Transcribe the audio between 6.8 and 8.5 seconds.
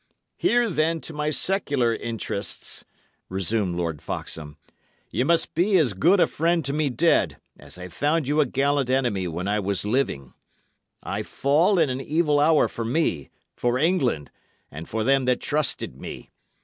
dead, as I found you a